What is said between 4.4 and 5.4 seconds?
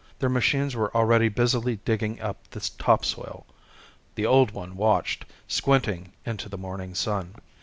One watched,